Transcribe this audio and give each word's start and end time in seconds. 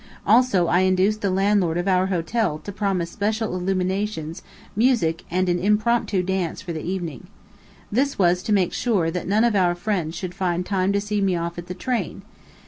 Also 0.25 0.65
I 0.65 0.79
induced 0.79 1.21
the 1.21 1.29
landlord 1.29 1.77
of 1.77 1.87
our 1.87 2.07
hotel 2.07 2.57
to 2.63 2.71
promise 2.71 3.11
special 3.11 3.55
illuminations, 3.55 4.41
music, 4.75 5.23
and 5.29 5.47
an 5.47 5.59
impromptu 5.59 6.23
dance 6.23 6.59
for 6.59 6.73
the 6.73 6.81
evening. 6.81 7.27
This 7.91 8.17
was 8.17 8.41
to 8.41 8.51
make 8.51 8.73
sure 8.73 9.11
that 9.11 9.27
none 9.27 9.43
of 9.43 9.55
our 9.55 9.75
friends 9.75 10.15
should 10.15 10.33
find 10.33 10.65
time 10.65 10.91
to 10.93 10.99
see 11.01 11.21
me 11.21 11.35
off 11.35 11.59
at 11.59 11.67
the 11.67 11.75
train. 11.75 12.23